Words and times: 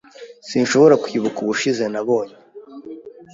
Sinshobora 0.47 0.95
kwibuka 1.03 1.37
ubushize 1.41 1.83
nabonye. 1.93 2.35